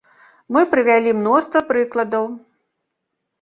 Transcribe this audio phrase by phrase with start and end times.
[0.55, 2.25] Мы прывялі мноства прыкладаў.